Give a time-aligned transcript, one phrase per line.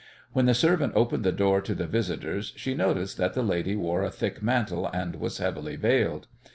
[0.33, 4.01] When the servant opened the door to the visitors she noticed that the lady wore
[4.01, 6.25] a thick mantle and was heavily veiled.